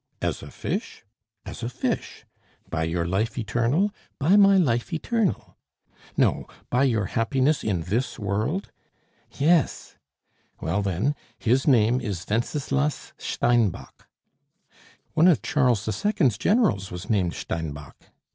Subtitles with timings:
[0.19, 1.03] "As a fish?"
[1.45, 2.25] "As a fish."
[2.71, 5.57] "By your life eternal?" "By my life eternal!"
[6.17, 8.71] "No, by your happiness in this world?"
[9.37, 9.97] "Yes."
[10.59, 14.07] "Well, then, his name is Wenceslas Steinbock."
[15.13, 17.95] "One of Charles XII.'s Generals was named Steinbock."